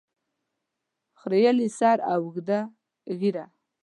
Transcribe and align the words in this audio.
خریلي 1.19 1.67
سر 1.79 1.97
او 2.11 2.19
اوږده 2.25 2.59
ږیره 3.19 3.45